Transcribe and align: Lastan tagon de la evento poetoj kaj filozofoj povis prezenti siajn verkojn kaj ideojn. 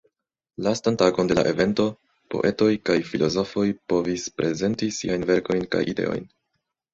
Lastan 0.67 0.95
tagon 1.01 1.27
de 1.31 1.35
la 1.39 1.43
evento 1.49 1.85
poetoj 2.35 2.69
kaj 2.91 2.95
filozofoj 3.11 3.67
povis 3.93 4.27
prezenti 4.41 4.91
siajn 4.97 5.29
verkojn 5.33 5.69
kaj 5.77 5.85
ideojn. 5.95 6.27